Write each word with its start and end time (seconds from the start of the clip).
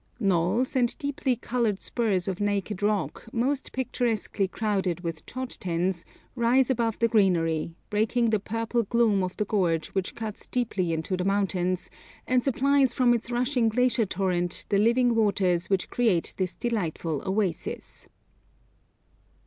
Knolls, 0.19 0.75
and 0.75 0.97
deeply 0.97 1.35
coloured 1.35 1.79
spurs 1.79 2.27
of 2.27 2.41
naked 2.41 2.81
rock, 2.81 3.27
most 3.31 3.71
picturesquely 3.71 4.47
crowded 4.47 5.01
with 5.01 5.23
chod 5.27 5.51
tens, 5.51 6.05
rise 6.35 6.71
above 6.71 6.97
the 6.97 7.07
greenery, 7.07 7.75
breaking 7.91 8.31
the 8.31 8.39
purple 8.39 8.81
gloom 8.81 9.21
of 9.23 9.37
the 9.37 9.45
gorge 9.45 9.89
which 9.89 10.15
cuts 10.15 10.47
deeply 10.47 10.91
into 10.91 11.15
the 11.15 11.23
mountains, 11.23 11.91
and 12.25 12.43
supplies 12.43 12.95
from 12.95 13.13
its 13.13 13.29
rushing 13.29 13.69
glacier 13.69 14.07
torrent 14.07 14.65
the 14.69 14.79
living 14.79 15.13
waters 15.13 15.69
which 15.69 15.91
create 15.91 16.33
this 16.37 16.55
delightful 16.55 17.21
oasis. 17.23 18.07